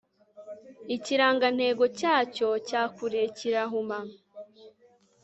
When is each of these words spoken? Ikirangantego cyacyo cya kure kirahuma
Ikirangantego 0.95 1.83
cyacyo 1.99 2.47
cya 2.67 2.81
kure 2.95 3.21
kirahuma 3.37 3.99